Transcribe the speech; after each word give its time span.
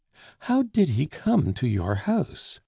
"How 0.39 0.63
did 0.63 0.89
he 0.89 1.05
come 1.05 1.53
to 1.53 1.67
your 1.67 1.93
house?" 1.93 2.59